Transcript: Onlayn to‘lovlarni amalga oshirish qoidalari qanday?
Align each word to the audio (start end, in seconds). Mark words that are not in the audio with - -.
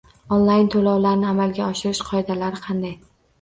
Onlayn 0.35 0.69
to‘lovlarni 0.75 1.27
amalga 1.33 1.67
oshirish 1.67 2.03
qoidalari 2.09 2.63
qanday? 2.65 2.97